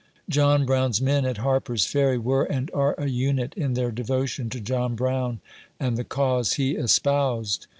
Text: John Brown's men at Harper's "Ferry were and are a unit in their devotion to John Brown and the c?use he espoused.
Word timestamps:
John 0.27 0.65
Brown's 0.65 0.99
men 0.99 1.25
at 1.25 1.37
Harper's 1.37 1.85
"Ferry 1.85 2.17
were 2.17 2.45
and 2.45 2.71
are 2.73 2.95
a 2.97 3.05
unit 3.07 3.53
in 3.53 3.75
their 3.75 3.91
devotion 3.91 4.49
to 4.49 4.59
John 4.59 4.95
Brown 4.95 5.41
and 5.79 5.95
the 5.95 6.07
c?use 6.11 6.53
he 6.53 6.71
espoused. 6.75 7.67